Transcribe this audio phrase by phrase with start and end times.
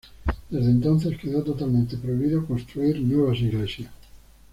[0.49, 3.91] Desde entonces quedó totalmente prohibido construir nuevas iglesias.